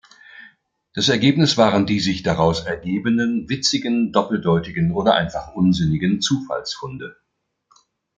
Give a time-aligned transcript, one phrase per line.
[0.95, 7.17] Das Ergebnis waren die sich daraus ergebenden witzigen, doppeldeutigen oder einfach unsinnigen Zufallsfunde.